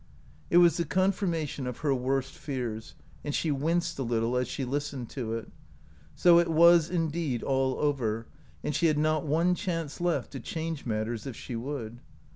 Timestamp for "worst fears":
1.93-2.95